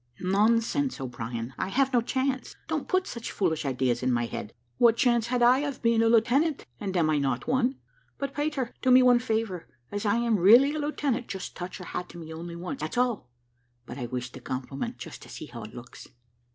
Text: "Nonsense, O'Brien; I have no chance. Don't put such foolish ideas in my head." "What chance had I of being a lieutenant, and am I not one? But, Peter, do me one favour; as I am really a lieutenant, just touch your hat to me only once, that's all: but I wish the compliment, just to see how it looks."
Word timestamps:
"Nonsense, 0.19 0.99
O'Brien; 0.99 1.53
I 1.59 1.67
have 1.67 1.93
no 1.93 2.01
chance. 2.01 2.55
Don't 2.67 2.87
put 2.87 3.05
such 3.05 3.31
foolish 3.31 3.65
ideas 3.67 4.01
in 4.01 4.11
my 4.11 4.25
head." 4.25 4.51
"What 4.79 4.97
chance 4.97 5.27
had 5.27 5.43
I 5.43 5.59
of 5.59 5.83
being 5.83 6.01
a 6.01 6.07
lieutenant, 6.07 6.65
and 6.79 6.97
am 6.97 7.07
I 7.11 7.19
not 7.19 7.45
one? 7.47 7.75
But, 8.17 8.33
Peter, 8.33 8.73
do 8.81 8.89
me 8.89 9.03
one 9.03 9.19
favour; 9.19 9.67
as 9.91 10.03
I 10.03 10.15
am 10.15 10.39
really 10.39 10.73
a 10.73 10.79
lieutenant, 10.79 11.27
just 11.27 11.55
touch 11.55 11.77
your 11.77 11.85
hat 11.85 12.09
to 12.09 12.17
me 12.17 12.33
only 12.33 12.55
once, 12.55 12.81
that's 12.81 12.97
all: 12.97 13.29
but 13.85 13.99
I 13.99 14.07
wish 14.07 14.31
the 14.31 14.39
compliment, 14.39 14.97
just 14.97 15.21
to 15.21 15.29
see 15.29 15.45
how 15.45 15.61
it 15.61 15.75
looks." 15.75 16.07